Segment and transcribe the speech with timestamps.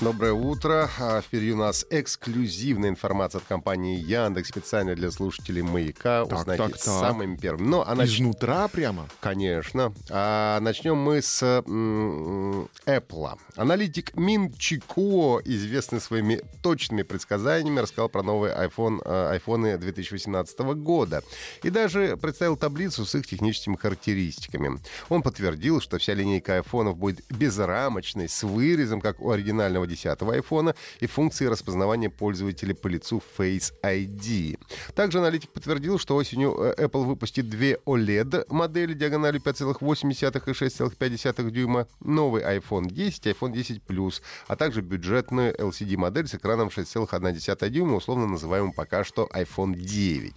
[0.00, 0.88] Доброе утро.
[1.00, 6.24] А, Впереди у нас эксклюзивная информация от компании Яндекс специально для слушателей «Маяка».
[6.24, 6.80] Так, Узнать так, так.
[6.80, 7.66] самыми первыми.
[7.66, 9.08] Но, а нач- Изнутра прямо?
[9.18, 9.92] Конечно.
[10.08, 13.38] А начнем мы с м, Apple.
[13.56, 21.24] Аналитик Мин Чико, известный своими точными предсказаниями, рассказал про новые iPhone, э, айфоны 2018 года.
[21.64, 24.78] И даже представил таблицу с их техническими характеристиками.
[25.08, 30.74] Он подтвердил, что вся линейка айфонов будет безрамочной, с вырезом, как у оригинального 10-го айфона,
[31.00, 34.58] и функцией распознавания пользователя по лицу Face ID.
[34.94, 41.86] Также аналитик подтвердил, что осенью э, Apple выпустит две OLED-модели диагональю 5,8 и 6,5 дюйма,
[42.00, 48.26] новый iPhone 10, iPhone 10 Plus, а также бюджетную LCD-модель с экраном 6,1 дюйма, условно
[48.26, 50.34] называемым пока что iPhone 9.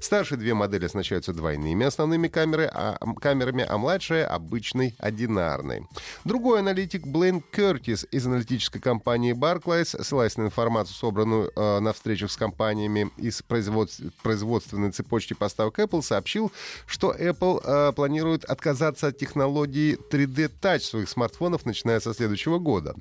[0.00, 5.86] Старшие две модели оснащаются двойными основными камеры, а, камерами, а младшая— обычной одинарной.
[6.24, 12.30] Другой аналитик Блейн Кертис из аналитической компании Barclays, ссылаясь на информацию, собранную э, на встречах
[12.30, 16.52] с компаниями из производств- производственной цепочки поставок Apple, сообщил,
[16.86, 22.94] что Apple э, планирует отказаться от технологии 3D Touch своих смартфонов, начиная со следующего года.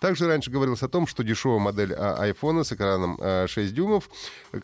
[0.00, 4.08] Также раньше говорилось о том, что дешевая модель э, iPhone с экраном э, 6 дюймов,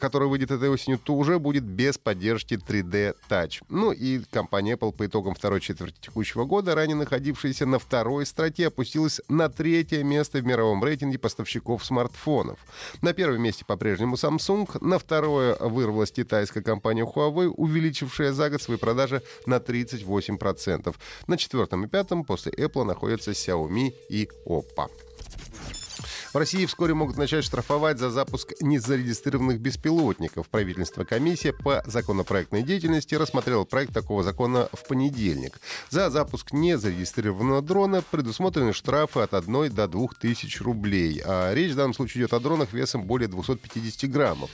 [0.01, 3.63] которая выйдет этой осенью, то уже будет без поддержки 3D Touch.
[3.69, 8.69] Ну и компания Apple по итогам второй четверти текущего года, ранее находившаяся на второй строке,
[8.69, 12.59] опустилась на третье место в мировом рейтинге поставщиков смартфонов.
[13.03, 18.77] На первом месте по-прежнему Samsung, на второе вырвалась китайская компания Huawei, увеличившая за год свои
[18.77, 20.95] продажи на 38%.
[21.27, 24.91] На четвертом и пятом после Apple находятся Xiaomi и Oppo.
[26.37, 30.51] В России вскоре могут начать штрафовать за запуск незарегистрированных беспилотников.
[30.51, 35.59] Правительство комиссия по законопроектной деятельности рассмотрела проект такого закона в понедельник.
[35.89, 41.23] За запуск незарегистрированного дрона предусмотрены штрафы от 1 до 2 тысяч рублей.
[41.25, 44.51] А речь в данном случае идет о дронах весом более 250 граммов.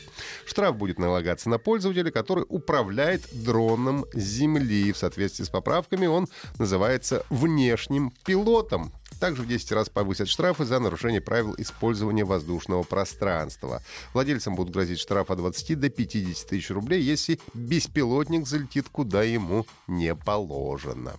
[0.47, 4.93] Штраф будет налагаться на пользователя, который управляет дроном земли.
[4.93, 6.29] В соответствии с поправками он
[6.61, 8.93] называется внешним пилотом.
[9.23, 13.81] Также в 10 раз повысят штрафы за нарушение правил использования воздушного пространства.
[14.15, 19.65] Владельцам будут грозить штраф от 20 до 50 тысяч рублей, если беспилотник залетит куда ему
[19.87, 21.13] не положено.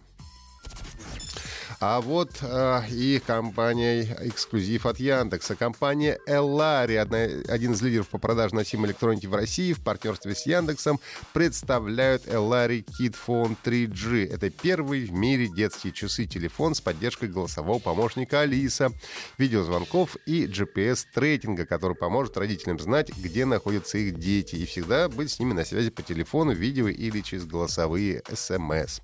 [1.86, 5.58] А вот э, и компания эксклюзив от Яндекса.
[5.58, 11.02] Компания Элари, один из лидеров по продаже носимой электроники в России, в партнерстве с Яндексом
[11.34, 14.34] представляют Элари Kid Phone 3G.
[14.34, 18.94] Это первый в мире детские часы-телефон с поддержкой голосового помощника Алиса,
[19.38, 25.40] видеозвонков и GPS-трекинга, который поможет родителям знать, где находятся их дети, и всегда быть с
[25.40, 29.02] ними на связи по телефону, видео или через голосовые смс.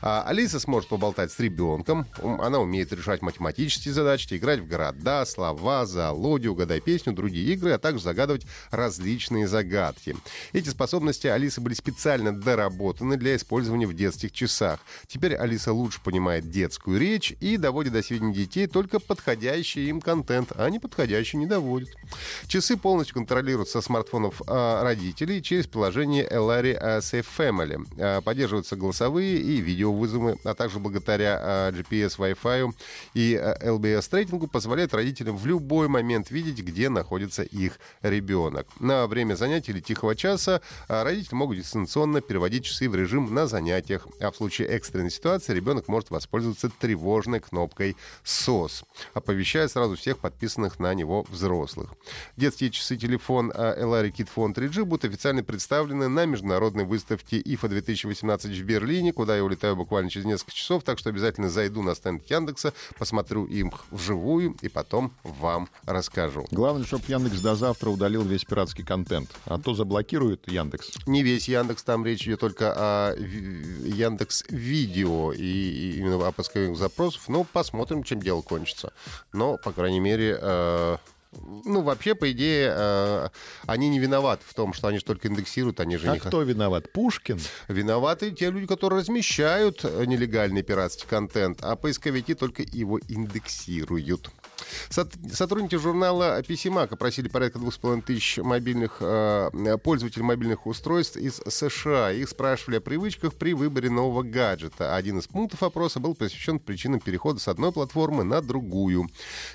[0.00, 5.86] А Алиса сможет поболтать с ребенком, она умеет решать математические задачи, играть в города, слова,
[5.86, 10.16] зоологию, угадай песню, другие игры, а также загадывать различные загадки.
[10.52, 14.80] Эти способности Алисы были специально доработаны для использования в детских часах.
[15.06, 20.52] Теперь Алиса лучше понимает детскую речь и доводит до сведения детей только подходящий им контент,
[20.56, 21.88] а не подходящий не доводит.
[22.46, 27.86] Часы полностью контролируются со смартфонов а, родителей через приложение Elari Safe Family.
[27.98, 31.70] А, Поддерживаются голосовые и видеовызовы, а также благодаря а,
[32.10, 32.74] GPS, Wi-Fi
[33.14, 38.66] и а, LBS рейтингу позволяет родителям в любой момент видеть, где находится их ребенок.
[38.78, 43.46] На время занятий или тихого часа а, родители могут дистанционно переводить часы в режим на
[43.46, 48.84] занятиях, а в случае экстренной ситуации ребенок может воспользоваться тревожной кнопкой SOS,
[49.14, 51.94] оповещая сразу всех подписанных на него взрослых.
[52.36, 58.62] Детские часы-телефон Elari Kid Phone 3G будут официально представлены на международной выставке IFA 2018 в
[58.64, 62.72] Берлине, куда я улетаю буквально через несколько часов, так что обязательно зайду на стенд Яндекса,
[62.98, 66.46] посмотрю им вживую и потом вам расскажу.
[66.50, 69.30] Главное, чтобы Яндекс до завтра удалил весь пиратский контент.
[69.44, 70.92] А то заблокирует Яндекс.
[71.06, 77.22] Не весь Яндекс, там речь идет только о Яндекс Видео и, именно о поисковых запросов.
[77.28, 78.92] Ну, посмотрим, чем дело кончится.
[79.32, 80.96] Но, по крайней мере, э,
[81.32, 83.28] ну, вообще, по идее, э,
[83.66, 86.18] они не виноваты в том, что они же только индексируют, они же А не...
[86.18, 86.92] кто виноват?
[86.92, 87.40] Пушкин?
[87.68, 94.30] Виноваты те люди, которые размещают нелегальный пиратский контент, а поисковики только его индексируют.
[94.88, 102.12] Сотрудники журнала PC Mac опросили порядка 2,5 тысяч мобильных, э, пользователей мобильных устройств из США.
[102.12, 104.96] Их спрашивали о привычках при выборе нового гаджета.
[104.96, 109.08] Один из пунктов опроса был посвящен причинам перехода с одной платформы на другую.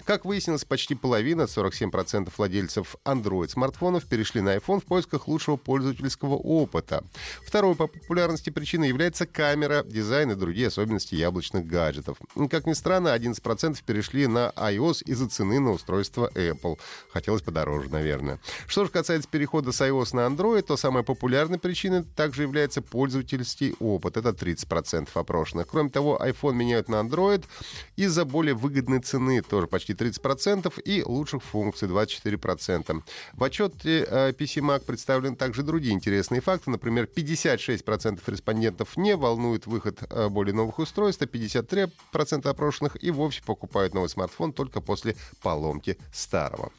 [0.06, 7.04] Как выяснилось, почти половина, 47% владельцев Android-смартфонов перешли на iPhone в поисках лучшего пользовательского опыта.
[7.46, 12.18] Второй по популярности причиной является камера, дизайн и другие особенности яблочных гаджетов.
[12.50, 16.80] Как ни странно, 11% перешли на iOS из-за цены на устройство Apple.
[17.10, 18.40] Хотелось подороже, наверное.
[18.68, 23.76] Что же касается перехода с iOS на Android, то самой популярной причиной также является пользовательский
[23.80, 24.18] опыт.
[24.18, 25.68] Это 30% опрошенных.
[25.68, 27.44] Кроме того, iPhone меняют на Android
[27.96, 33.04] из-за более выгодной цены, тоже почти 30%, и лучших функций 24%.
[33.34, 36.70] В отчете э, PC Mac представлены также другие интересные факты.
[36.70, 43.42] Например, 56% респондентов не волнует выход э, более новых устройств, а 53% опрошенных и вовсе
[43.44, 46.72] покупают новый смартфон только после поломки старого.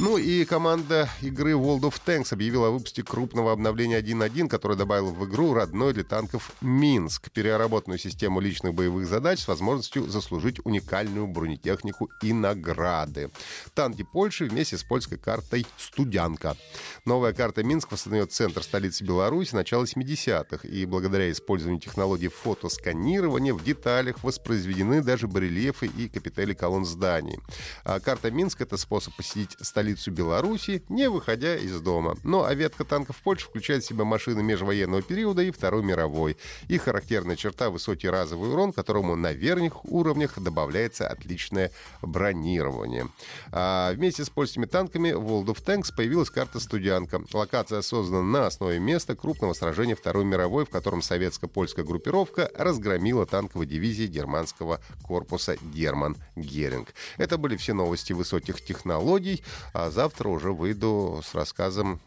[0.00, 5.10] Ну и команда игры World of Tanks объявила о выпуске крупного обновления 1.1, которое добавило
[5.10, 11.26] в игру родной для танков Минск, переработанную систему личных боевых задач с возможностью заслужить уникальную
[11.26, 13.30] бронетехнику и награды.
[13.74, 16.56] Танки Польши вместе с польской картой «Студянка».
[17.04, 23.64] Новая карта Минск восстановит центр столицы Беларуси начала 70-х, и благодаря использованию технологий фотосканирования в
[23.64, 27.40] деталях воспроизведены даже барельефы и капители колонн зданий.
[27.82, 32.16] А карта Минск— это способ посетить столицу столицу Беларуси, не выходя из дома.
[32.22, 36.36] Но а ветка танков Польши включает в себя машины межвоенного периода и Второй мировой.
[36.68, 41.70] И характерная черта— высокий разовый урон, которому на верхних уровнях добавляется отличное
[42.02, 43.08] бронирование.
[43.50, 47.22] А вместе с польскими танками в World of Tanks появилась карта «Студянка».
[47.32, 53.68] Локация создана на основе места крупного сражения Второй мировой, в котором советско-польская группировка разгромила танковые
[53.68, 56.92] дивизии германского корпуса «Герман Геринг».
[57.16, 59.42] Это были все новости высоких технологий.
[59.72, 62.00] А завтра уже выйду с рассказом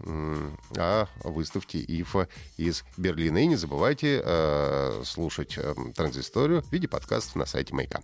[0.77, 2.27] о выставке ИФА
[2.57, 3.39] из Берлина.
[3.39, 8.01] И не забывайте э, слушать э, транзисторию в виде подкастов на сайте Маяка.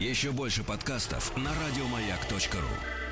[0.00, 3.03] Еще больше подкастов на радиомаяк.ру